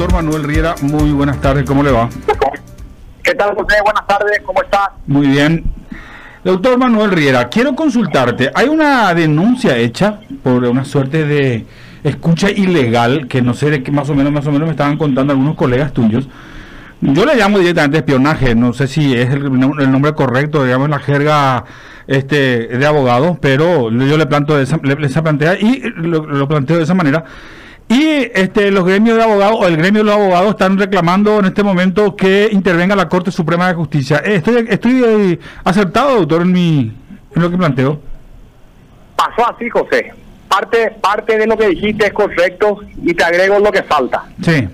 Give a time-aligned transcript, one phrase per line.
[0.00, 2.08] Doctor Manuel Riera, muy buenas tardes, ¿cómo le va?
[3.22, 3.76] ¿Qué tal, José?
[3.84, 4.94] Buenas tardes, ¿cómo está?
[5.06, 5.62] Muy bien.
[6.42, 8.50] Doctor Manuel Riera, quiero consultarte.
[8.54, 11.66] Hay una denuncia hecha por una suerte de
[12.02, 14.96] escucha ilegal que no sé de qué más o menos, más o menos me estaban
[14.96, 16.26] contando algunos colegas tuyos.
[17.02, 21.00] Yo le llamo directamente espionaje, no sé si es el, el nombre correcto, digamos, la
[21.00, 21.66] jerga
[22.06, 26.84] este, de abogados, pero yo le planteo esa, le, plantea y lo, lo planteo de
[26.84, 27.22] esa manera.
[27.90, 31.46] Y este, los gremios de abogados, o el gremio de los abogados, están reclamando en
[31.46, 34.18] este momento que intervenga la Corte Suprema de Justicia.
[34.18, 36.96] ¿Estoy, estoy eh, acertado, doctor, en, mi,
[37.34, 38.00] en lo que planteo?
[39.16, 40.12] Pasó así, José.
[40.46, 44.22] Parte, parte de lo que dijiste es correcto y te agrego lo que falta.
[44.40, 44.68] Sí.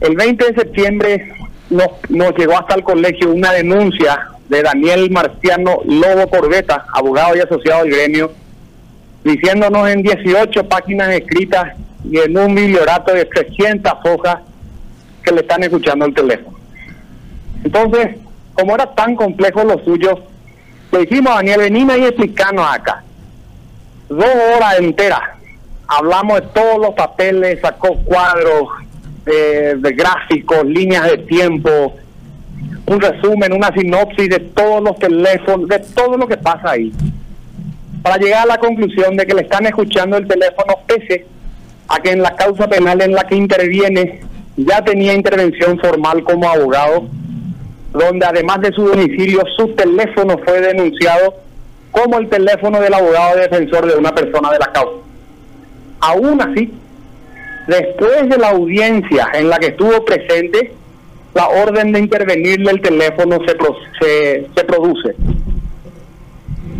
[0.00, 1.34] El 20 de septiembre
[1.68, 7.40] nos, nos llegó hasta el colegio una denuncia de Daniel Marciano Lobo Corbeta, abogado y
[7.40, 8.32] asociado del gremio,
[9.24, 14.38] diciéndonos en 18 páginas escritas y en un bibliorato de 300 hojas
[15.22, 16.58] que le están escuchando el teléfono.
[17.64, 18.16] Entonces,
[18.54, 20.18] como era tan complejo lo suyo,
[20.92, 23.02] le dijimos a Daniel, venime y explicarnos acá.
[24.08, 25.20] Dos horas enteras.
[25.86, 28.68] Hablamos de todos los papeles, sacó cuadros
[29.26, 31.96] eh, de gráficos, líneas de tiempo,
[32.86, 36.92] un resumen, una sinopsis de todos los teléfonos, de todo lo que pasa ahí.
[38.02, 41.26] Para llegar a la conclusión de que le están escuchando el teléfono pese
[41.90, 44.20] a que en la causa penal en la que interviene
[44.56, 47.08] ya tenía intervención formal como abogado,
[47.92, 51.34] donde además de su domicilio, su teléfono fue denunciado
[51.90, 55.02] como el teléfono del abogado defensor de una persona de la causa.
[55.98, 56.72] Aún así,
[57.66, 60.72] después de la audiencia en la que estuvo presente,
[61.34, 63.38] la orden de intervenirle el teléfono
[64.00, 65.16] se, se, produce.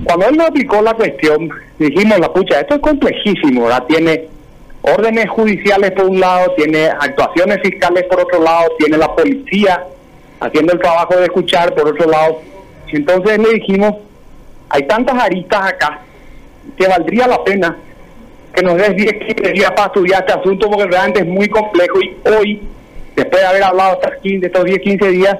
[0.05, 3.84] Cuando él nos aplicó la cuestión, dijimos, la pucha, esto es complejísimo, ¿verdad?
[3.89, 4.28] Tiene
[4.83, 9.85] órdenes judiciales por un lado, tiene actuaciones fiscales por otro lado, tiene la policía
[10.41, 12.41] haciendo el trabajo de escuchar por otro lado.
[12.89, 13.95] Entonces le dijimos,
[14.68, 16.01] hay tantas aristas acá
[16.77, 17.77] que valdría la pena
[18.55, 22.01] que nos des 10, 15 días para estudiar este asunto porque realmente es muy complejo
[22.01, 22.62] y hoy,
[23.14, 25.36] después de haber hablado 15, estos 10, 15 días,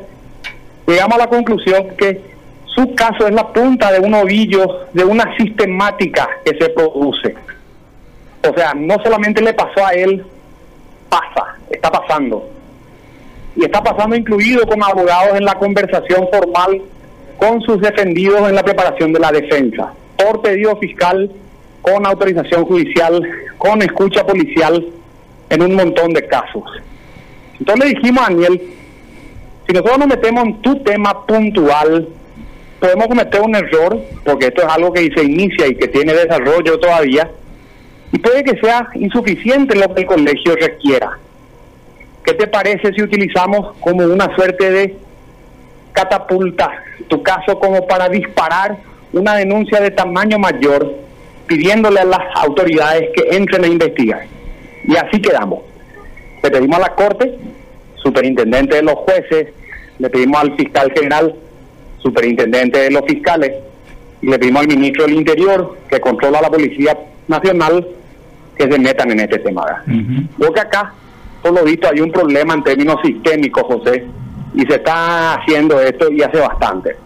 [0.87, 2.21] llegamos a la conclusión que
[2.67, 7.35] su caso es la punta de un ovillo de una sistemática que se produce.
[8.49, 10.25] O sea, no solamente le pasó a él,
[11.09, 12.49] pasa, está pasando.
[13.57, 16.83] Y está pasando incluido con abogados en la conversación formal
[17.41, 21.31] con sus defendidos en la preparación de la defensa, por pedido fiscal,
[21.81, 23.23] con autorización judicial,
[23.57, 24.87] con escucha policial,
[25.49, 26.65] en un montón de casos.
[27.59, 28.61] Entonces le dijimos a Daniel,
[29.67, 32.09] si nosotros nos metemos en tu tema puntual,
[32.79, 36.79] podemos cometer un error, porque esto es algo que se inicia y que tiene desarrollo
[36.79, 37.31] todavía,
[38.13, 41.19] y puede que sea insuficiente lo que el colegio requiera.
[42.25, 44.97] ¿Qué te parece si utilizamos como una suerte de
[45.93, 46.71] catapulta
[47.09, 48.77] tu caso como para disparar
[49.13, 50.95] una denuncia de tamaño mayor
[51.47, 54.27] pidiéndole a las autoridades que entren a investigar?
[54.85, 55.61] Y así quedamos.
[56.43, 57.39] Le pedimos a la Corte,
[57.97, 59.49] superintendente de los jueces,
[59.99, 61.35] le pedimos al fiscal general,
[61.99, 63.53] superintendente de los fiscales,
[64.23, 66.99] y le pedimos al ministro del Interior, que controla la Policía
[67.29, 67.87] Nacional,
[68.61, 69.63] que se metan en este tema.
[70.39, 70.93] Porque acá,
[71.43, 74.07] por lo visto, hay un problema en términos sistémicos, José,
[74.55, 76.97] y se está haciendo esto y hace bastante.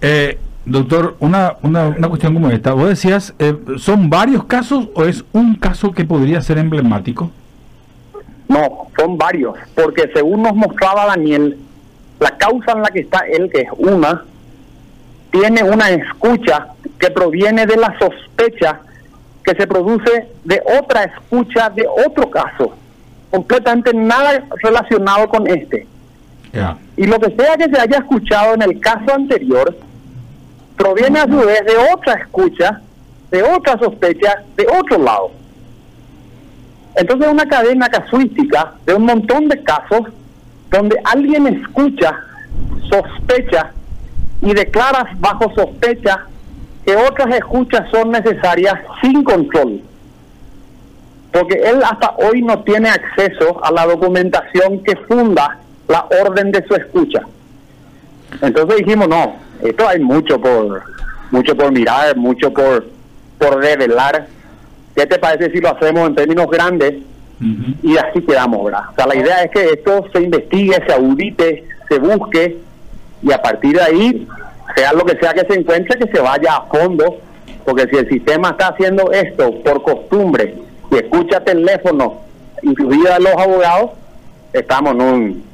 [0.00, 2.72] Eh, doctor, una, una, una, cuestión como esta.
[2.72, 7.30] Vos decías, eh, ¿son varios casos o es un caso que podría ser emblemático?
[8.48, 11.56] No, son varios, porque según nos mostraba Daniel,
[12.18, 14.24] la causa en la que está él, que es una,
[15.30, 16.68] tiene una escucha
[16.98, 18.80] que proviene de la sospecha
[19.46, 22.74] que se produce de otra escucha de otro caso,
[23.30, 25.86] completamente nada relacionado con este.
[26.96, 29.76] Y lo que sea que se haya escuchado en el caso anterior,
[30.76, 32.80] proviene a su vez de otra escucha,
[33.30, 35.30] de otra sospecha, de otro lado.
[36.96, 40.08] Entonces una cadena casuística de un montón de casos
[40.70, 42.18] donde alguien escucha,
[42.90, 43.70] sospecha
[44.40, 46.26] y declara bajo sospecha
[46.86, 49.82] que otras escuchas son necesarias sin control,
[51.32, 56.64] porque él hasta hoy no tiene acceso a la documentación que funda la orden de
[56.66, 57.22] su escucha.
[58.40, 60.82] Entonces dijimos, no, esto hay mucho por
[61.32, 62.86] mucho por mirar, mucho por
[63.38, 64.28] por revelar.
[64.94, 66.94] ¿Qué te parece si lo hacemos en términos grandes?
[67.82, 68.84] Y así quedamos, ¿verdad?
[68.92, 72.56] O sea, la idea es que esto se investigue, se audite, se busque
[73.22, 74.28] y a partir de ahí
[74.74, 77.18] sea lo que sea que se encuentre, que se vaya a fondo,
[77.64, 80.54] porque si el sistema está haciendo esto por costumbre
[80.90, 82.20] y escucha teléfono
[82.62, 83.90] incluida los abogados,
[84.52, 85.44] estamos en un,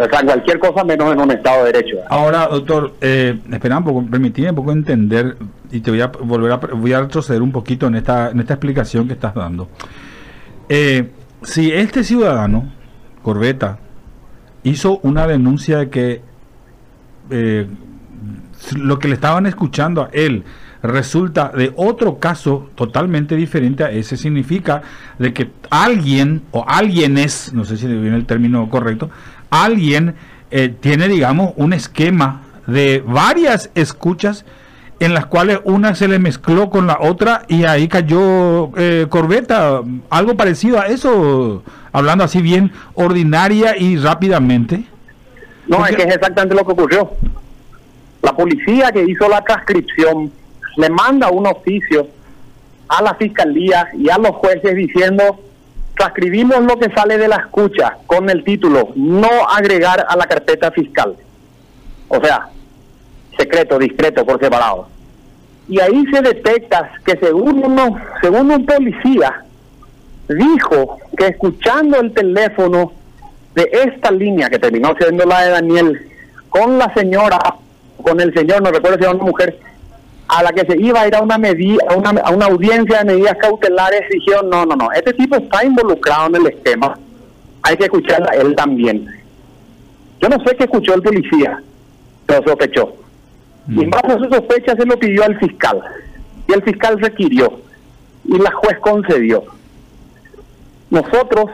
[0.00, 1.98] o sea, cualquier cosa menos en un Estado de Derecho.
[2.08, 5.36] Ahora, doctor, eh, espera un poco, un poco entender
[5.70, 8.54] y te voy a volver a, voy a retroceder un poquito en esta, en esta
[8.54, 9.68] explicación que estás dando.
[10.68, 11.10] Eh,
[11.42, 12.72] si este ciudadano,
[13.22, 13.78] Corbeta,
[14.62, 16.20] hizo una denuncia de que
[17.30, 17.66] eh,
[18.72, 20.44] lo que le estaban escuchando a él
[20.82, 24.82] resulta de otro caso totalmente diferente a ese, significa
[25.18, 29.10] de que alguien o alguienes, no sé si viene el término correcto,
[29.50, 30.14] alguien
[30.50, 34.44] eh, tiene, digamos, un esquema de varias escuchas
[34.98, 39.82] en las cuales una se le mezcló con la otra y ahí cayó eh, Corbeta,
[40.08, 44.84] algo parecido a eso, hablando así bien ordinaria y rápidamente.
[45.66, 47.10] No, es que es exactamente lo que ocurrió.
[48.26, 50.32] La policía que hizo la transcripción
[50.78, 52.08] le manda un oficio
[52.88, 55.38] a la fiscalía y a los jueces diciendo
[55.96, 60.72] transcribimos lo que sale de la escucha con el título no agregar a la carpeta
[60.72, 61.14] fiscal.
[62.08, 62.48] O sea,
[63.38, 64.88] secreto, discreto, por separado.
[65.68, 69.44] Y ahí se detecta que según uno, según un policía,
[70.28, 72.92] dijo que escuchando el teléfono
[73.54, 76.10] de esta línea que terminó siendo la de Daniel
[76.48, 77.38] con la señora,
[78.02, 79.58] con el señor, no recuerdo si era una mujer,
[80.28, 82.98] a la que se iba a ir a una medida, a una, a una audiencia
[82.98, 86.98] de medidas cautelares, dijeron, no, no, no, este tipo está involucrado en el esquema,
[87.62, 89.06] hay que escucharla él también.
[90.20, 91.62] Yo no sé qué escuchó el policía,
[92.26, 92.94] pero sospechó.
[93.68, 95.80] Y en base a su sospecha se lo pidió al fiscal.
[96.48, 97.60] Y el fiscal requirió.
[98.24, 99.44] Y la juez concedió.
[100.90, 101.50] Nosotros,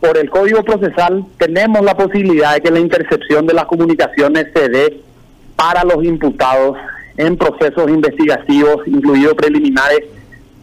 [0.00, 4.68] por el Código Procesal, tenemos la posibilidad de que la intercepción de las comunicaciones se
[4.68, 5.00] dé
[5.56, 6.76] para los imputados
[7.16, 10.04] en procesos investigativos, incluidos preliminares,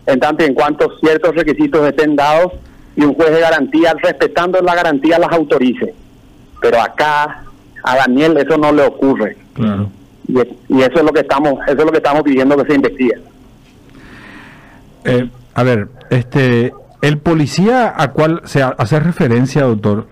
[0.05, 2.53] en tanto y en cuanto ciertos requisitos estén dados
[2.95, 5.93] y un juez de garantía, respetando la garantía, las autorice.
[6.61, 7.43] Pero acá,
[7.83, 9.37] a Daniel, eso no le ocurre.
[9.53, 9.89] Claro.
[10.27, 13.15] Y, eso es lo que estamos eso es lo que estamos pidiendo que se investigue.
[15.05, 16.71] Eh, a ver, este
[17.01, 20.07] el policía a cual se hace referencia, doctor,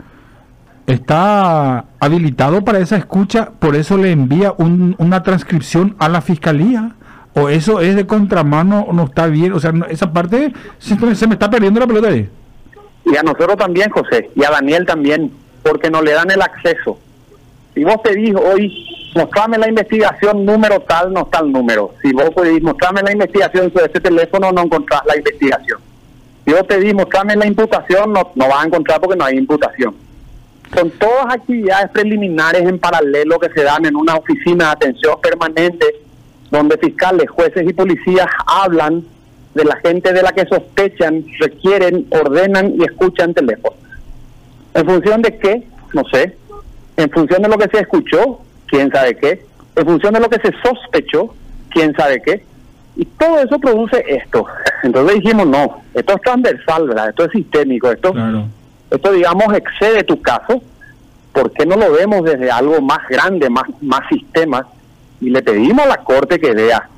[0.88, 6.94] está habilitado para esa escucha, por eso le envía una transcripción a la fiscalía.
[7.36, 11.28] O eso es de contramano o no está bien, o sea, esa parte se, se
[11.28, 12.28] me está perdiendo la pelota ahí.
[13.06, 15.32] Y a nosotros también, José, y a Daniel también,
[15.62, 16.98] porque no le dan el acceso.
[17.76, 21.94] Si vos pedís hoy, mostrame la investigación número tal, no el número.
[22.02, 25.80] Si vos pedís, mostrame la investigación sobre este teléfono, no encontrás la investigación.
[26.44, 29.94] Si vos pedís, mostrame la imputación, no, no vas a encontrar porque no hay imputación.
[30.74, 35.86] Son todas actividades preliminares en paralelo que se dan en una oficina de atención permanente
[36.52, 39.04] donde fiscales, jueces y policías hablan
[39.54, 43.80] de la gente de la que sospechan, requieren, ordenan y escuchan teléfonos.
[44.74, 45.68] ¿En función de qué?
[45.94, 46.38] No sé.
[46.96, 49.46] En función de lo que se escuchó, quién sabe qué.
[49.76, 51.34] En función de lo que se sospechó,
[51.70, 52.44] quién sabe qué.
[52.96, 54.46] Y todo eso produce esto.
[54.84, 57.10] Entonces dijimos, no, esto es transversal, ¿verdad?
[57.10, 58.14] Esto es sistémico, esto
[58.90, 60.62] esto digamos excede tu caso,
[61.34, 64.68] ¿por qué no lo vemos desde algo más grande, más, más sistema?
[65.20, 66.90] Y le pedimos a la Corte que vea.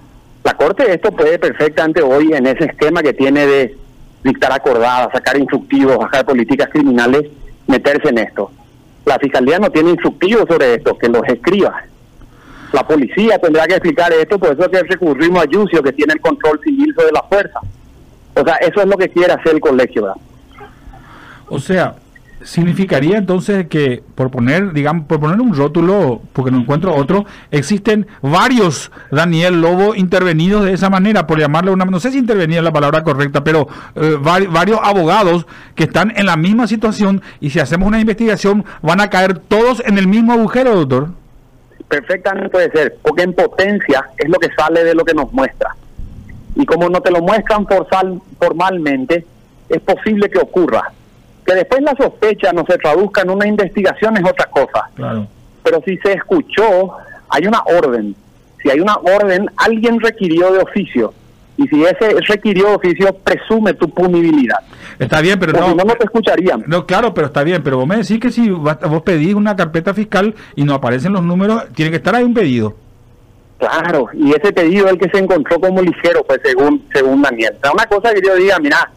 [0.43, 3.77] La Corte esto puede perfectamente hoy en ese esquema que tiene de
[4.23, 7.23] dictar acordadas, sacar instructivos, bajar políticas criminales,
[7.67, 8.51] meterse en esto.
[9.05, 11.83] La Fiscalía no tiene instructivos sobre esto, que los escriba.
[12.71, 16.13] La policía tendrá que explicar esto, por eso es que recurrimos a Yucio, que tiene
[16.13, 17.59] el control civil sobre la fuerza.
[18.35, 20.13] O sea, eso es lo que quiere hacer el colegio.
[21.49, 21.95] O sea,
[22.43, 28.07] significaría entonces que por poner, digamos, por poner un rótulo, porque no encuentro otro, existen
[28.21, 32.71] varios Daniel Lobo intervenidos de esa manera, por llamarle una, no sé si intervenía la
[32.71, 37.87] palabra correcta, pero eh, varios abogados que están en la misma situación y si hacemos
[37.87, 41.09] una investigación van a caer todos en el mismo agujero, doctor.
[41.87, 45.75] Perfectamente puede ser, porque en potencia es lo que sale de lo que nos muestra.
[46.55, 47.65] Y como no te lo muestran
[48.39, 49.25] formalmente,
[49.69, 50.91] es posible que ocurra
[51.49, 54.87] que después la sospecha no se traduzca en una investigación es otra cosa.
[54.93, 55.27] Claro.
[55.63, 56.91] Pero si se escuchó,
[57.27, 58.15] hay una orden.
[58.61, 61.11] Si hay una orden, alguien requirió de oficio.
[61.57, 64.59] Y si ese requirió de oficio, presume tu punibilidad.
[64.99, 66.63] Está bien, pero no, no, no te escucharían.
[66.67, 67.63] No, claro, pero está bien.
[67.63, 71.23] Pero vos me decís que si vos pedís una carpeta fiscal y no aparecen los
[71.23, 72.75] números, tiene que estar ahí un pedido.
[73.57, 77.57] Claro, y ese pedido es el que se encontró como ligero, pues según según Daniel.
[77.67, 78.89] O una cosa que yo diga, mira,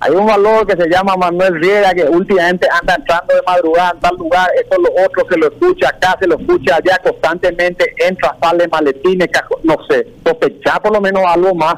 [0.00, 4.00] hay un valor que se llama Manuel Riera que últimamente anda entrando de madrugada en
[4.00, 7.94] tal lugar, eso es lo otro, se lo escucha acá, se lo escucha allá constantemente,
[7.98, 9.28] entra, sale, maletines,
[9.62, 11.74] no sé, sospechar por lo menos algo más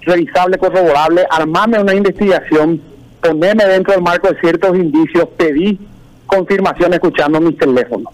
[0.00, 2.82] revisable, corroborable, armarme una investigación
[3.22, 5.78] ponerme dentro del marco de ciertos indicios, pedí
[6.26, 8.10] confirmación escuchando mi teléfono.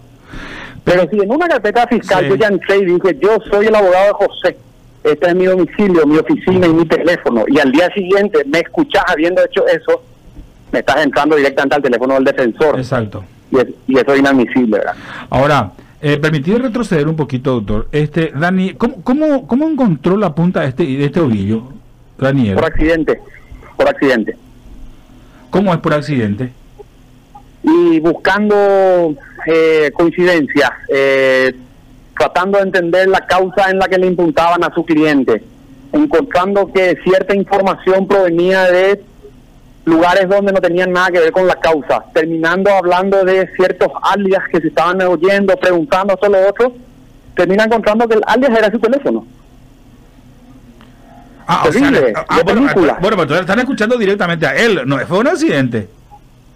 [0.83, 4.05] Pero si en una carpeta fiscal yo ya entré y dije, yo soy el abogado
[4.05, 4.57] de José,
[5.03, 9.03] este es mi domicilio, mi oficina y mi teléfono, y al día siguiente me escuchás
[9.07, 10.03] habiendo hecho eso,
[10.71, 12.77] me estás entrando directamente al teléfono del defensor.
[12.77, 13.23] Exacto.
[13.51, 14.95] Y, eso es inadmisible, ¿verdad?
[15.29, 17.87] Ahora, eh, retroceder un poquito, doctor.
[17.91, 21.63] Este, Dani, ¿cómo, cómo, cómo encontró la punta de este, de este ovillo,
[22.17, 22.55] Daniel?
[22.55, 23.19] Por accidente,
[23.75, 24.37] por accidente.
[25.49, 26.51] ¿Cómo es por accidente?
[27.63, 29.15] Y buscando
[29.47, 31.53] eh, coincidencias, eh,
[32.19, 35.41] tratando de entender la causa en la que le imputaban a su cliente,
[35.93, 39.01] encontrando que cierta información provenía de
[39.85, 44.43] lugares donde no tenían nada que ver con la causa, terminando hablando de ciertos alias
[44.51, 46.73] que se estaban oyendo, preguntando esto lo otro,
[47.35, 49.25] termina encontrando que el alias era su teléfono.
[51.47, 52.67] Ah, o sea, ah, ah, bueno,
[52.99, 55.87] bueno, pero están escuchando directamente a él, no fue un accidente.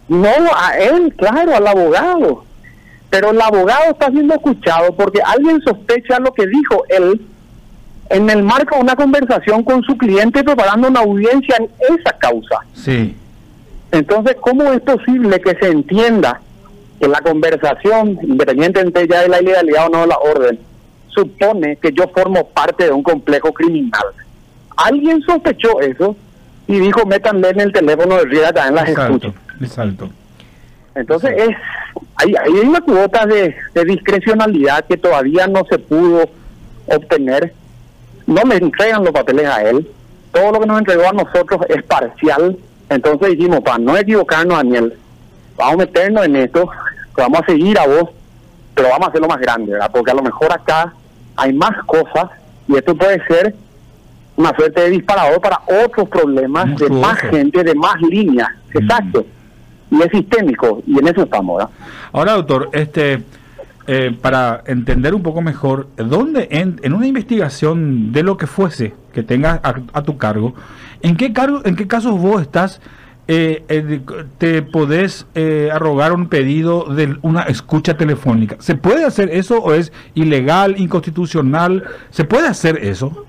[0.09, 2.43] No, a él, claro, al abogado
[3.13, 7.21] pero el abogado está siendo escuchado porque alguien sospecha lo que dijo él
[8.09, 12.55] en el marco de una conversación con su cliente preparando una audiencia en esa causa.
[12.73, 13.15] Sí.
[13.91, 16.41] Entonces, ¿cómo es posible que se entienda
[16.99, 20.59] que la conversación, independientemente ya de la ilegalidad o no de la orden,
[21.09, 24.07] supone que yo formo parte de un complejo criminal?
[24.75, 26.15] Alguien sospechó eso
[26.65, 30.09] y dijo, métanle en el teléfono de Riera en las Exacto, exacto.
[30.95, 31.55] Entonces, es
[32.15, 36.29] hay, hay una cuota de, discrecionalidad que todavía no se pudo
[36.87, 37.53] obtener.
[38.25, 39.89] No me entregan los papeles a él.
[40.31, 42.57] Todo lo que nos entregó a nosotros es parcial.
[42.89, 44.97] Entonces dijimos, para no equivocarnos, Daniel,
[45.55, 46.69] vamos a meternos en esto,
[47.15, 48.09] vamos a seguir a vos,
[48.75, 49.91] pero vamos a hacerlo más grande, ¿verdad?
[49.91, 50.93] Porque a lo mejor acá
[51.35, 52.29] hay más cosas
[52.67, 53.55] y esto puede ser
[54.35, 58.49] una suerte de disparador para otros problemas de más gente, de más líneas.
[58.73, 59.25] Exacto
[59.93, 61.63] y es sistémico, y en eso estamos.
[62.11, 63.23] Ahora, doctor, este,
[63.85, 69.21] eh, para entender un poco mejor, ¿dónde en, una investigación de lo que fuese que
[69.21, 70.55] tengas a, tu cargo,
[71.01, 72.81] ¿en qué, cargo, en qué casos vos estás,
[73.27, 74.01] eh, eh,
[74.39, 75.27] te podés
[75.71, 78.55] arrogar un pedido de una escucha telefónica?
[78.59, 81.83] ¿Se puede hacer eso o es ilegal, inconstitucional?
[82.09, 83.27] ¿Se puede hacer eso?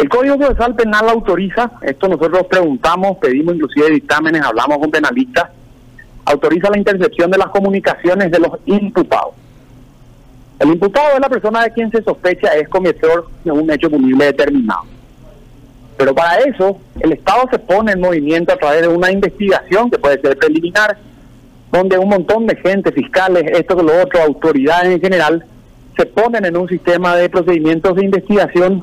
[0.00, 5.50] El Código Procesal Penal autoriza, esto nosotros preguntamos, pedimos inclusive dictámenes, hablamos con penalistas,
[6.24, 9.34] autoriza la intercepción de las comunicaciones de los imputados.
[10.58, 14.24] El imputado es la persona de quien se sospecha es cometedor de un hecho punible
[14.24, 14.84] determinado.
[15.98, 19.98] Pero para eso, el Estado se pone en movimiento a través de una investigación que
[19.98, 20.96] puede ser preliminar,
[21.70, 25.44] donde un montón de gente, fiscales, esto que lo otro, autoridades en general,
[25.94, 28.80] se ponen en un sistema de procedimientos de investigación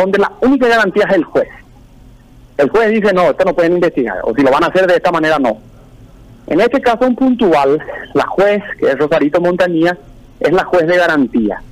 [0.00, 1.48] donde la única garantía es el juez.
[2.56, 4.96] El juez dice, no, esto no pueden investigar, o si lo van a hacer de
[4.96, 5.58] esta manera, no.
[6.46, 7.80] En este caso un puntual,
[8.12, 9.96] la juez, que es Rosarito Montañía,
[10.40, 11.62] es la juez de garantía.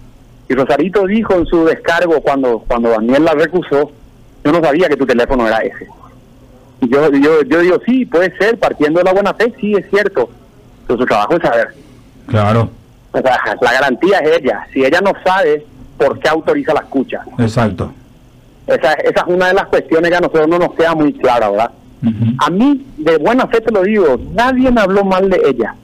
[0.49, 3.91] Y Rosarito dijo en su descargo cuando, cuando Daniel la recusó,
[4.45, 5.87] yo no sabía que tu teléfono era ese.
[6.81, 9.88] Y yo, yo, yo digo, sí, puede ser, partiendo de la buena fe, sí, es
[9.91, 10.31] cierto.
[10.87, 11.75] Pero su trabajo es saber.
[12.26, 12.71] Claro.
[13.12, 14.67] O sea, la garantía es ella.
[14.73, 15.64] Si ella no sabe,
[15.99, 17.23] ¿por qué autoriza la escucha?
[17.38, 17.93] Exacto.
[18.66, 21.50] Esa, esa es una de las cuestiones que a nosotros no nos queda muy clara,
[21.50, 21.73] ¿verdad?
[22.38, 25.75] A mí, de buena fe te lo digo, nadie me habló mal de ella.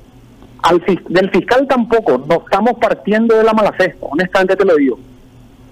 [0.62, 4.98] Al, del fiscal tampoco, no estamos partiendo de la mala fe, honestamente te lo digo.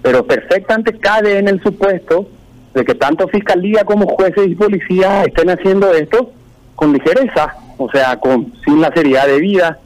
[0.01, 2.27] Pero perfectamente cae en el supuesto
[2.73, 6.31] de que tanto fiscalía como jueces y policías estén haciendo esto
[6.75, 9.79] con ligereza, o sea, con sin la seriedad de vida,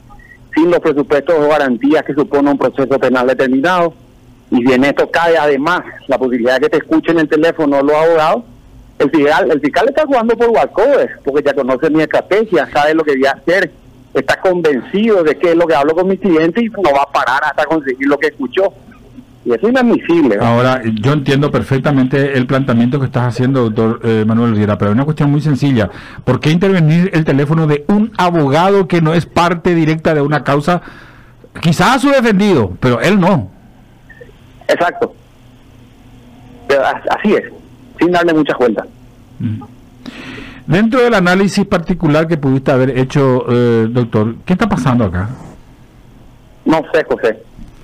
[0.54, 3.94] sin los presupuestos o garantías que supone un proceso penal determinado.
[4.52, 7.96] Y si en esto cae además la posibilidad de que te escuchen el teléfono los
[7.96, 8.44] abogados,
[8.98, 13.02] el fiscal, el fiscal está jugando por Walcover, porque ya conoce mi estrategia, sabe lo
[13.02, 13.72] que voy a hacer,
[14.12, 17.10] está convencido de que es lo que hablo con mi cliente y no va a
[17.10, 18.74] parar hasta conseguir lo que escuchó.
[19.46, 20.36] Y es inadmisible.
[20.40, 24.94] Ahora, yo entiendo perfectamente el planteamiento que estás haciendo, doctor eh, Manuel Riera, pero hay
[24.94, 25.90] una cuestión muy sencilla.
[26.24, 30.44] ¿Por qué intervenir el teléfono de un abogado que no es parte directa de una
[30.44, 30.82] causa?
[31.60, 33.61] Quizás a su defendido, pero él no.
[34.72, 35.14] Exacto.
[37.10, 37.44] así es
[38.02, 38.86] sin darle muchas vueltas.
[39.38, 39.62] Mm.
[40.66, 45.28] Dentro del análisis particular que pudiste haber hecho, eh, doctor, ¿qué está pasando acá?
[46.64, 47.42] No sé, José.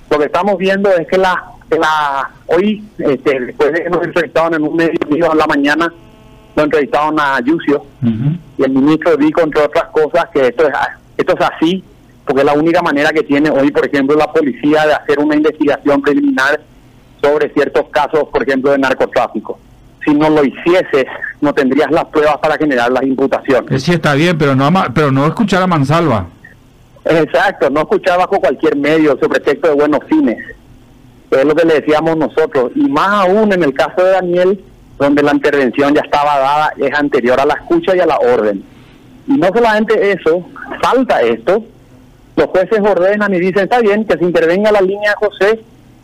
[0.09, 4.53] Lo que estamos viendo es que la, la hoy, este, después de que nos entrevistaron
[4.55, 5.93] en un medio a la mañana,
[6.55, 7.85] lo entrevistaron a Yucio
[8.57, 10.73] y el ministro dijo, entre otras cosas, que esto es,
[11.17, 11.83] esto es así,
[12.25, 15.35] porque es la única manera que tiene hoy, por ejemplo, la policía de hacer una
[15.35, 16.59] investigación preliminar
[17.21, 19.59] sobre ciertos casos, por ejemplo, de narcotráfico.
[20.05, 21.05] si no lo hicieses,
[21.41, 23.71] no tendrías las pruebas para generar las imputaciones.
[23.71, 26.27] Eh, sí, está bien, pero no, pero no escuchar a Mansalva.
[27.05, 30.37] Exacto, no escuchar bajo cualquier medio sobre texto de buenos fines.
[31.31, 32.71] Es lo que le decíamos nosotros.
[32.75, 34.63] Y más aún en el caso de Daniel,
[34.97, 38.63] donde la intervención ya estaba dada, es anterior a la escucha y a la orden.
[39.27, 40.45] Y no solamente eso,
[40.81, 41.63] falta esto,
[42.35, 45.59] los jueces ordenan y dicen, está bien, que se intervenga la línea José,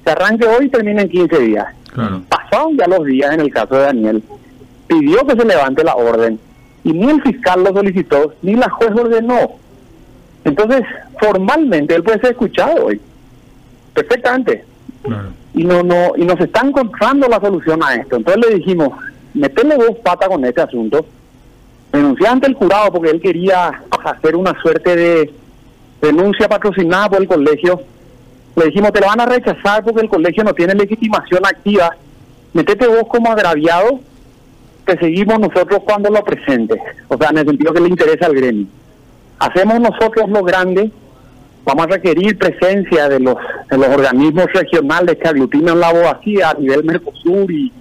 [0.05, 1.65] se arranque hoy y termine en 15 días.
[2.29, 4.23] Pasaron ya los días en el caso de Daniel.
[4.87, 6.39] Pidió que se levante la orden
[6.83, 9.53] y ni el fiscal lo solicitó, ni la juez ordenó.
[10.43, 10.83] Entonces,
[11.19, 13.01] formalmente él puede ser escuchado hoy.
[13.93, 14.63] Perfectamente.
[15.53, 18.17] Y no, no, y nos está encontrando la solución a esto.
[18.17, 18.89] Entonces le dijimos,
[19.33, 21.05] meterle dos patas con este asunto,
[21.91, 25.33] denunciar ante el jurado porque él quería hacer una suerte de
[26.01, 27.81] denuncia patrocinada por el colegio.
[28.55, 31.95] Le dijimos, te lo van a rechazar porque el colegio no tiene legitimación activa.
[32.53, 33.99] Metete vos como agraviado,
[34.85, 36.79] que seguimos nosotros cuando lo presentes.
[37.07, 38.67] O sea, en el sentido que le interesa al gremio.
[39.39, 40.91] Hacemos nosotros lo grande,
[41.65, 43.35] vamos a requerir presencia de los,
[43.69, 47.73] de los organismos regionales que aglutinan la abogacía a nivel Mercosur y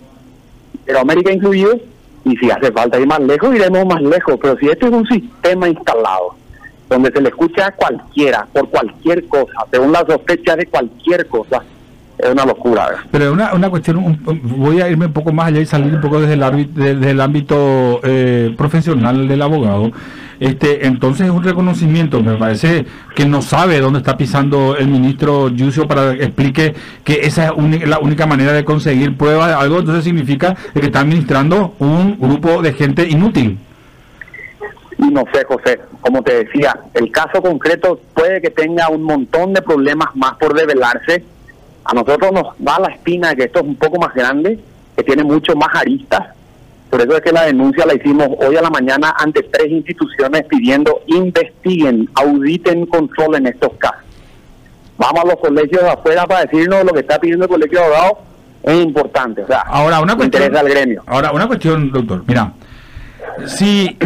[0.98, 1.78] América incluido,
[2.24, 5.06] y si hace falta ir más lejos, iremos más lejos, pero si esto es un
[5.06, 6.34] sistema instalado,
[6.88, 11.62] donde se le escucha a cualquiera, por cualquier cosa, según la sospecha de cualquier cosa,
[12.18, 13.04] es una locura.
[13.10, 16.20] Pero una, una cuestión, voy a irme un poco más allá y salir un poco
[16.20, 16.34] desde
[17.10, 19.90] el, ámbito, eh, profesional del abogado.
[20.40, 25.48] Este, entonces es un reconocimiento, me parece que no sabe dónde está pisando el ministro
[25.48, 26.74] Yucio para que explique
[27.04, 31.00] que esa es la única manera de conseguir pruebas de algo, entonces significa que está
[31.00, 33.58] administrando un grupo de gente inútil.
[35.04, 39.52] Y no sé, José, como te decía, el caso concreto puede que tenga un montón
[39.52, 41.22] de problemas más por develarse.
[41.84, 44.58] A nosotros nos da la espina de que esto es un poco más grande,
[44.96, 46.28] que tiene mucho más aristas.
[46.88, 50.44] Por eso es que la denuncia la hicimos hoy a la mañana ante tres instituciones
[50.44, 54.04] pidiendo investiguen, auditen, controlen estos casos.
[54.96, 57.84] Vamos a los colegios de afuera para decirnos lo que está pidiendo el colegio de
[57.84, 58.18] abogados
[58.62, 59.42] es importante.
[59.42, 61.02] O sea, ahora una cuestión, al gremio.
[61.06, 62.22] Ahora una cuestión, doctor.
[62.26, 62.52] Mira,
[63.46, 63.96] si,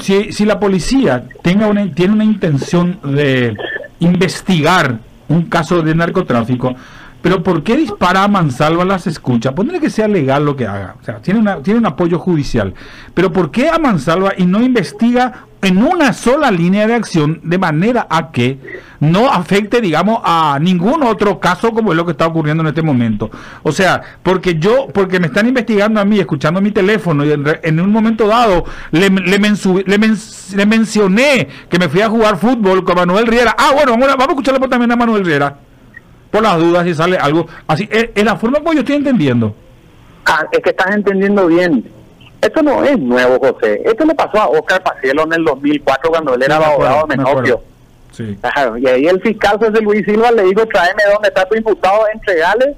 [0.00, 3.56] si, si la policía tenga una, tiene una intención de
[4.00, 6.74] investigar un caso de narcotráfico,
[7.22, 9.54] pero ¿por qué dispara a Mansalva las escucha?
[9.54, 10.96] Ponle que sea legal lo que haga.
[11.00, 12.74] O sea, tiene, una, tiene un apoyo judicial.
[13.14, 17.56] Pero ¿por qué a Mansalva y no investiga en una sola línea de acción de
[17.56, 18.58] manera a que
[18.98, 22.82] no afecte, digamos, a ningún otro caso como es lo que está ocurriendo en este
[22.82, 23.30] momento.
[23.62, 27.80] O sea, porque yo, porque me están investigando a mí, escuchando mi teléfono y en,
[27.80, 33.26] un momento dado le, le, le, mencioné que me fui a jugar fútbol con Manuel
[33.28, 33.54] Riera.
[33.56, 35.56] Ah, bueno, vamos a escucharle también a Manuel Riera
[36.32, 37.88] por las dudas si sale algo así.
[37.92, 39.54] Es, la forma como yo estoy entendiendo.
[40.24, 41.84] Ah, es que estás entendiendo bien.
[42.42, 43.80] Esto no es nuevo, José.
[43.84, 47.62] Esto le pasó a Oscar Pacielo en el 2004 cuando él era abogado de Menopio.
[48.10, 48.36] Sí.
[48.78, 52.76] y ahí el fiscal José Luis Silva le dijo, tráeme donde está tu imputado, entregale,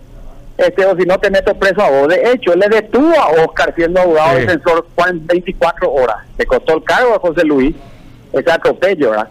[0.58, 2.08] este, o si no te meto preso a vos.
[2.08, 6.18] De hecho, él le detuvo a Oscar siendo abogado defensor 24 horas.
[6.38, 7.74] Le costó el cargo a José Luis,
[8.32, 9.28] ese atropello, ¿verdad?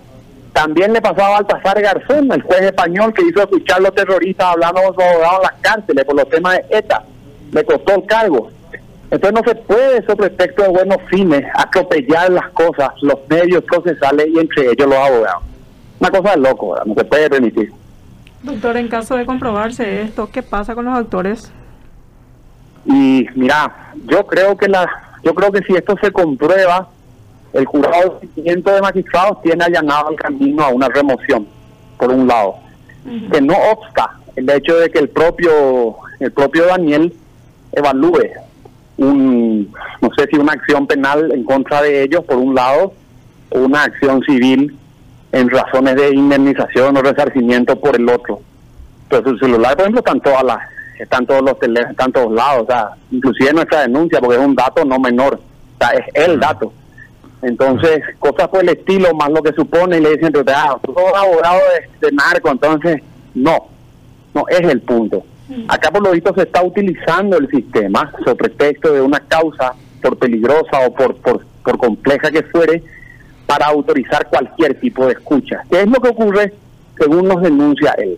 [0.51, 4.47] También le pasó a Baltasar Garzón, el juez español que hizo escuchar a los terroristas
[4.47, 7.03] hablando con su abogado en las cárceles por los temas de ETA.
[7.51, 8.49] Le costó el cargo.
[9.13, 14.27] Entonces no se puede, sobre pretexto de buenos fines, atropellar las cosas, los medios procesales
[14.27, 15.43] y entre ellos los abogados.
[15.99, 17.71] Una cosa de loco, no se puede permitir.
[18.41, 21.51] Doctor, en caso de comprobarse esto, ¿qué pasa con los actores?
[22.85, 24.89] Y mira, yo creo que la,
[25.23, 26.89] yo creo que si esto se comprueba,
[27.53, 31.47] el jurado de magistrados tiene allanado el camino a una remoción,
[31.99, 32.55] por un lado,
[33.31, 37.13] que no obsta el hecho de que el propio, el propio Daniel
[37.73, 38.41] evalúe
[38.97, 42.93] un, no sé si una acción penal en contra de ellos, por un lado,
[43.49, 44.77] o una acción civil
[45.31, 48.41] en razones de indemnización o resarcimiento por el otro.
[49.03, 50.59] Entonces, el celular, por ejemplo, están todas las,
[50.99, 54.55] están todos los teléfonos, están todos lados, o sea, inclusive nuestra denuncia, porque es un
[54.55, 56.71] dato no menor, o sea, es el dato.
[57.41, 61.13] Entonces, cosas por el estilo, más lo que supone, y le dicen, ah, tú sos
[61.13, 61.59] abogado
[61.99, 63.01] de, narco, entonces,
[63.33, 63.67] no,
[64.33, 65.25] no es el punto.
[65.67, 70.17] Acá por lo visto se está utilizando el sistema sobre pretexto de una causa, por
[70.17, 72.83] peligrosa o por, por, por compleja que fuere,
[73.45, 75.63] para autorizar cualquier tipo de escucha.
[75.69, 76.53] ¿Qué es lo que ocurre
[76.97, 78.17] según nos denuncia él?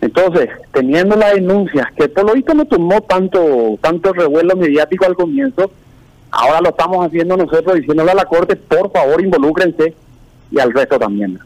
[0.00, 5.16] Entonces, teniendo la denuncia, que por lo visto no tomó tanto, tanto revuelo mediático al
[5.16, 5.70] comienzo,
[6.30, 9.94] Ahora lo estamos haciendo nosotros diciéndole a la Corte, por favor, involúcrense
[10.50, 11.38] y al resto también.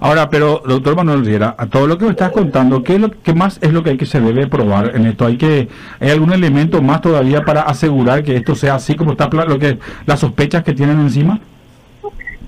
[0.00, 3.10] Ahora, pero doctor Manuel Riera, a todo lo que me estás contando, ¿qué, es lo,
[3.10, 5.26] qué más es lo que hay que se debe probar en esto?
[5.26, 5.68] ¿Hay que
[6.00, 9.78] hay algún elemento más todavía para asegurar que esto sea así como está lo que
[10.06, 11.40] las sospechas que tienen encima?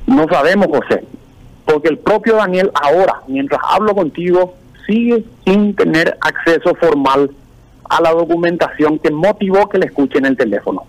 [0.07, 1.05] No sabemos, José,
[1.65, 4.55] porque el propio Daniel ahora, mientras hablo contigo,
[4.87, 7.31] sigue sin tener acceso formal
[7.89, 10.85] a la documentación que motivó que le escuchen el teléfono.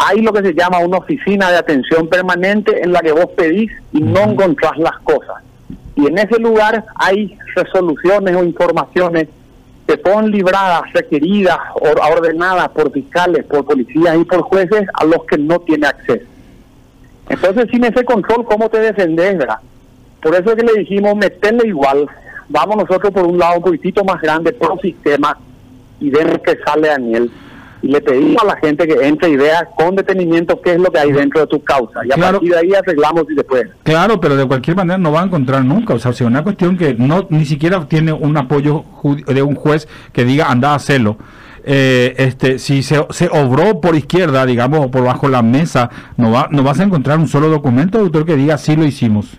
[0.00, 3.72] Hay lo que se llama una oficina de atención permanente en la que vos pedís
[3.92, 5.42] y no encontrás las cosas.
[5.96, 9.28] Y en ese lugar hay resoluciones o informaciones
[9.88, 15.24] que son libradas, requeridas o ordenadas por fiscales, por policías y por jueces a los
[15.24, 16.26] que no tiene acceso.
[17.28, 19.58] Entonces, sin ese control, ¿cómo te defendés, verdad?
[20.22, 22.06] Por eso es que le dijimos, meterle igual.
[22.48, 25.36] Vamos nosotros por un lado un poquitito más grande, por sistema,
[25.98, 27.30] y ver qué sale Daniel
[27.82, 30.90] y le pedimos a la gente que entre y vea con detenimiento qué es lo
[30.90, 32.00] que hay dentro de tu causa.
[32.04, 33.66] Y a partir de ahí arreglamos y después.
[33.82, 35.94] Claro, pero de cualquier manera no va a encontrar nunca.
[35.94, 38.84] O sea, si una cuestión que no ni siquiera tiene un apoyo
[39.26, 41.16] de un juez que diga anda a hacerlo.
[41.64, 46.30] Eh, este, si se, se obró por izquierda, digamos, o por bajo la mesa, no,
[46.30, 49.38] va, no vas a encontrar un solo documento, doctor, que diga sí lo hicimos.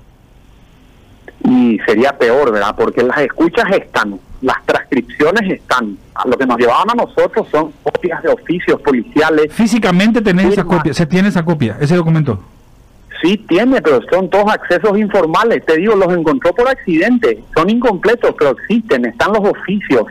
[1.49, 2.75] Y sería peor, ¿verdad?
[2.77, 5.97] Porque las escuchas están las transcripciones están.
[6.25, 9.53] Lo que nos llevaban a nosotros son copias de oficios policiales.
[9.53, 12.39] Físicamente tenés esa copia, se tiene esa copia, ese documento.
[13.21, 15.65] Sí tiene, pero son todos accesos informales.
[15.65, 17.43] Te digo, los encontró por accidente.
[17.53, 19.05] Son incompletos, pero existen.
[19.05, 20.05] Están los oficios,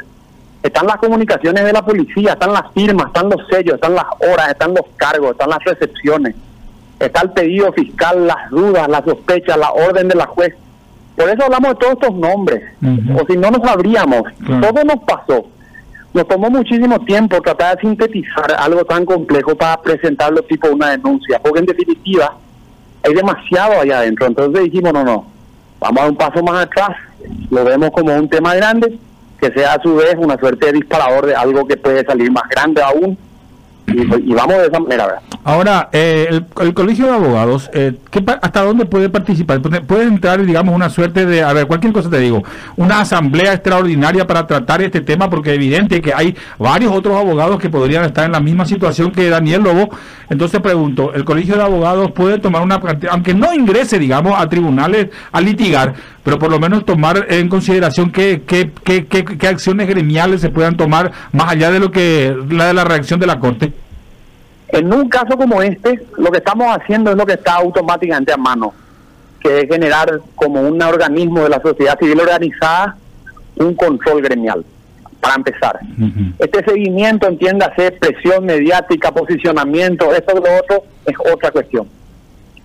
[0.63, 4.51] están las comunicaciones de la policía, están las firmas, están los sellos, están las horas,
[4.51, 6.35] están los cargos, están las recepciones.
[7.01, 10.55] Está el pedido fiscal, las dudas, las sospechas, la orden de la juez
[11.19, 14.23] por eso hablamos de todos estos nombres, o si no nos sabríamos.
[14.47, 15.47] Todo nos pasó.
[16.15, 21.41] Nos tomó muchísimo tiempo tratar de sintetizar algo tan complejo para presentarlo tipo una denuncia,
[21.43, 22.37] porque en definitiva
[23.03, 24.27] hay demasiado allá adentro.
[24.27, 25.27] Entonces dijimos, no, no,
[25.81, 26.91] vamos a dar un paso más atrás,
[27.51, 28.97] lo vemos como un tema grande,
[29.41, 32.49] que sea a su vez una suerte de disparador de algo que puede salir más
[32.49, 33.19] grande aún
[33.89, 35.21] y, vamos de esa manera.
[35.45, 37.95] Ahora, eh, el, Colegio de Abogados, eh,
[38.43, 39.61] ¿hasta dónde puede participar?
[39.61, 42.43] ¿Puede entrar, digamos, una suerte de, a ver, cualquier cosa te digo,
[42.77, 45.31] una asamblea extraordinaria para tratar este tema?
[45.31, 49.11] Porque es evidente que hay varios otros abogados que podrían estar en la misma situación
[49.11, 49.91] que Daniel Lobo.
[50.29, 55.09] Entonces pregunto, ¿el Colegio de Abogados puede tomar una, aunque no ingrese, digamos, a tribunales
[55.33, 60.43] a litigar, pero por lo menos tomar en consideración qué, qué, qué, qué, acciones gremiales
[60.43, 63.73] se puedan tomar más allá de lo que la de la reacción de la Corte?
[64.69, 68.37] En un caso como este, lo que estamos haciendo es lo que está automáticamente a
[68.37, 68.75] mano,
[69.41, 72.97] que es generar como un organismo de la sociedad civil organizada
[73.57, 74.65] un control gremial,
[75.21, 75.81] para empezar.
[76.39, 81.89] Este seguimiento, entiéndase, presión mediática, posicionamiento, eso y lo otro, es otra cuestión.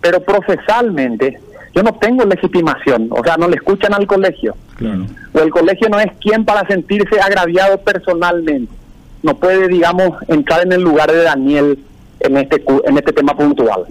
[0.01, 1.39] Pero procesalmente,
[1.73, 4.55] yo no tengo legitimación, o sea, no le escuchan al colegio.
[5.33, 8.71] O el colegio no es quien para sentirse agraviado personalmente.
[9.23, 11.79] No puede, digamos, entrar en el lugar de Daniel
[12.23, 13.85] en este, en este tema puntual.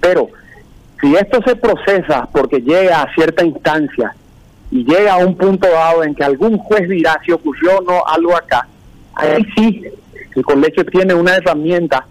[0.00, 0.28] Pero
[1.00, 4.14] si esto se procesa porque llega a cierta instancia
[4.70, 8.02] y llega a un punto dado en que algún juez dirá si ocurrió o no
[8.06, 8.66] algo acá,
[9.14, 9.84] ahí sí
[10.34, 12.06] el colegio tiene una herramienta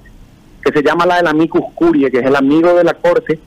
[0.64, 3.38] que se llama la del amicus curie, que es el amigo de la corte,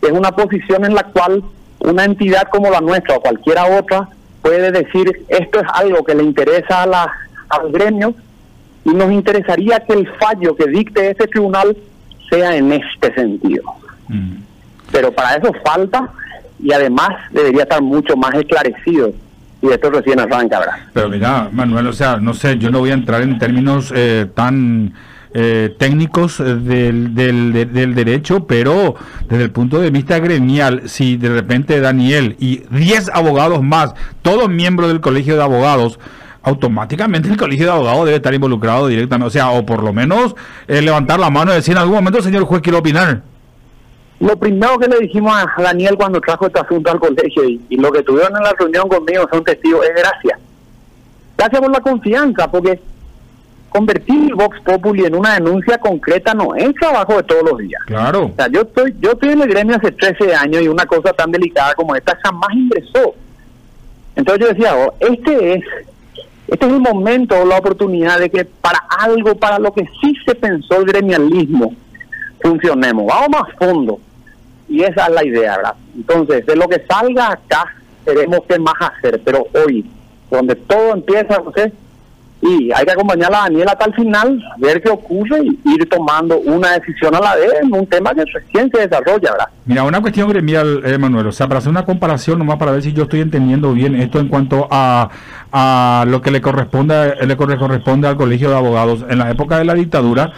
[0.00, 1.42] es una posición en la cual
[1.80, 4.08] una entidad como la nuestra o cualquiera otra
[4.40, 7.12] puede decir esto es algo que le interesa a la,
[7.48, 8.14] al gremio
[8.84, 11.76] y nos interesaría que el fallo que dicte ese tribunal
[12.30, 13.62] sea en este sentido.
[14.08, 14.36] Mm.
[14.92, 16.10] Pero para eso falta
[16.62, 19.12] y además debería estar mucho más esclarecido
[19.62, 20.74] y esto recién arranca, ¿verdad?
[20.92, 24.26] Pero mira, Manuel, o sea, no sé, yo no voy a entrar en términos eh,
[24.34, 24.92] tan
[25.32, 28.94] eh, técnicos eh, del, del, del, derecho, pero
[29.28, 34.50] desde el punto de vista gremial, si de repente Daniel y 10 abogados más, todos
[34.50, 35.98] miembros del Colegio de Abogados,
[36.44, 40.36] automáticamente el Colegio de Abogados debe estar involucrado directamente, o sea, o por lo menos
[40.68, 43.22] eh, levantar la mano y decir en algún momento, señor juez, quiero opinar.
[44.20, 47.90] Lo primero que le dijimos a Daniel cuando trajo este asunto al colegio y, lo
[47.90, 50.38] que tuvieron en la reunión conmigo son testigos, es gracias.
[51.36, 52.80] Gracias por la confianza, porque
[53.70, 57.82] convertir Vox Populi en una denuncia concreta no es trabajo de todos los días.
[57.86, 58.26] Claro.
[58.26, 61.12] O sea, yo estoy, yo estoy en el gremio hace 13 años y una cosa
[61.12, 63.14] tan delicada como esta jamás ingresó.
[64.14, 65.64] Entonces yo decía, oh, este es,
[66.54, 70.14] este es el momento o la oportunidad de que para algo, para lo que sí
[70.24, 71.74] se pensó el gremialismo,
[72.40, 73.06] funcionemos.
[73.06, 73.98] Vamos más fondo.
[74.68, 75.74] Y esa es la idea, ¿verdad?
[75.96, 79.20] Entonces, de lo que salga acá, tenemos que más hacer.
[79.24, 79.84] Pero hoy,
[80.30, 81.72] donde todo empieza, no sé,
[82.46, 86.38] y hay que acompañar a Daniel hasta el final, ver qué ocurre y ir tomando
[86.40, 89.48] una decisión a la vez en un tema que recién se desarrolla, ¿verdad?
[89.64, 92.82] Mira, una cuestión gremial, eh, Manuel, o sea, para hacer una comparación, nomás para ver
[92.82, 95.08] si yo estoy entendiendo bien esto en cuanto a,
[95.52, 99.06] a lo que le corresponde, le corresponde al Colegio de Abogados.
[99.08, 100.34] En la época de la dictadura,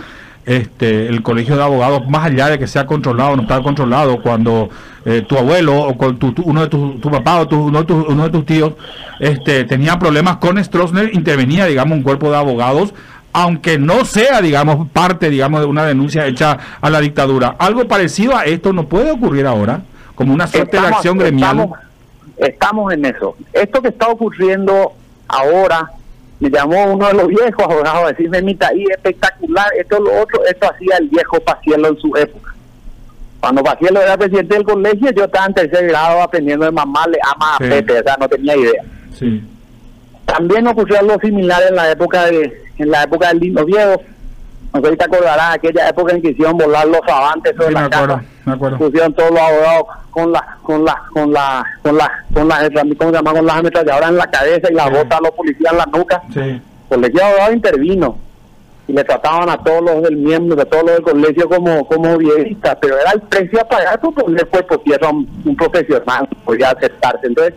[0.46, 4.22] este, el colegio de abogados, más allá de que sea controlado o no está controlado,
[4.22, 4.70] cuando
[5.04, 7.92] eh, tu abuelo o con tu, uno de tu, tu papá o tu, uno, de
[7.92, 8.74] uno de tus tíos
[9.18, 12.94] este, tenía problemas con Stroessner, intervenía, digamos, un cuerpo de abogados,
[13.32, 17.56] aunque no sea, digamos, parte, digamos, de una denuncia hecha a la dictadura.
[17.58, 19.82] Algo parecido a esto no puede ocurrir ahora,
[20.14, 21.58] como una suerte de acción gremial.
[21.58, 21.78] Estamos,
[22.38, 23.36] estamos en eso.
[23.52, 24.92] Esto que está ocurriendo
[25.28, 25.90] ahora
[26.38, 30.44] me llamó uno de los viejos abogados a decirme, mita, y espectacular, esto lo otro,
[30.44, 32.54] esto hacía el viejo Pacielo en su época.
[33.40, 37.18] Cuando Pacielo era presidente del colegio, yo estaba en tercer grado aprendiendo de mamá, le
[37.34, 38.82] ama a Pepe, o sea, no tenía idea.
[39.18, 39.42] Sí.
[40.24, 44.02] También ocurrió algo similar en la época de en la época del Lindo Viejo.
[44.74, 47.74] No sé si te acordarás, aquella época en que hicieron volar los avantes sobre Sí,
[47.74, 48.26] me la acuerdo, casa.
[48.44, 48.78] me acuerdo.
[48.78, 52.56] Pusieron todos los abogados con la, con la, con la, con la, con la,
[52.98, 53.32] ¿cómo se llama?
[53.32, 54.90] Con las ametralladoras en la cabeza y la Sí.
[54.92, 56.22] bota a los policías en la nuca.
[56.32, 56.40] Sí.
[56.40, 58.18] El colegio de abogados intervino
[58.88, 62.16] y le trataban a todos los del miembro, a todos los del colegio como, como
[62.18, 66.70] viejitas, pero era el precio a pagar por poner puesto tierra un, un profesional, podía
[66.70, 67.26] aceptarse.
[67.26, 67.54] Entonces,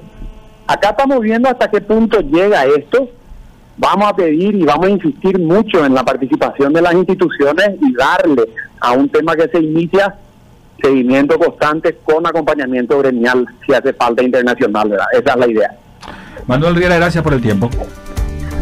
[0.65, 3.07] acá estamos viendo hasta qué punto llega esto.
[3.79, 7.93] Vamos a pedir y vamos a insistir mucho en la participación de las instituciones y
[7.93, 8.43] darle
[8.81, 10.15] a un tema que se inicia
[10.81, 15.05] seguimiento constante con acompañamiento gremial si hace falta internacional, ¿verdad?
[15.13, 15.77] Esa es la idea.
[16.45, 17.69] Manuel Riera, gracias por el tiempo.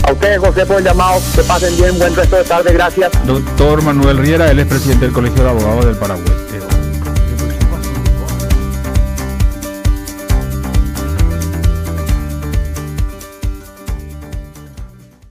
[0.07, 1.19] A ustedes, José, por el llamado.
[1.35, 1.97] Que pasen bien.
[1.97, 2.73] Buen resto de tarde.
[2.73, 3.11] Gracias.
[3.25, 6.47] Doctor Manuel Riera, él es presidente del Colegio de Abogados del Paraguay.